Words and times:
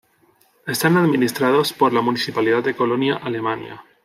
Están 0.65 0.97
administrados 0.97 1.73
por 1.73 1.93
la 1.93 2.01
municipalidad 2.01 2.63
de 2.63 2.75
Colonia, 2.75 3.17
Alemania. 3.17 3.83